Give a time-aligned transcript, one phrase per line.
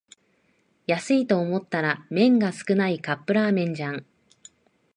[0.87, 4.03] 安いと思ったら麺が少ないカップラーメンじゃん